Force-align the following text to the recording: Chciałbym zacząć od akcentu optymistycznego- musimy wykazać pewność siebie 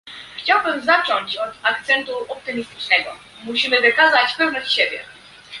Chciałbym 0.37 0.81
zacząć 0.85 1.37
od 1.37 1.49
akcentu 1.63 2.11
optymistycznego- 2.33 3.09
musimy 3.45 3.81
wykazać 3.81 4.33
pewność 4.37 4.73
siebie 4.75 4.99